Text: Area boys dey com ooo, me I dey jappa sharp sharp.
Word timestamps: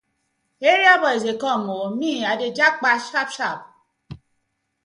Area 0.71 0.93
boys 1.03 1.23
dey 1.27 1.37
com 1.43 1.61
ooo, 1.75 1.89
me 1.99 2.11
I 2.31 2.33
dey 2.41 2.53
jappa 2.57 2.91
sharp 3.07 3.29
sharp. 3.37 3.59